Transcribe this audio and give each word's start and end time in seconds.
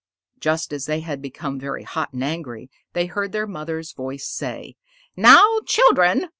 Just 0.39 0.73
as 0.73 0.87
they 0.87 1.01
had 1.01 1.21
become 1.21 1.59
very 1.59 1.83
hot 1.83 2.11
and 2.11 2.23
angry, 2.23 2.71
they 2.93 3.05
heard 3.05 3.33
their 3.33 3.45
mother's 3.45 3.93
voice 3.93 4.27
say, 4.27 4.75
"Now, 5.15 5.59
children!" 5.67 6.27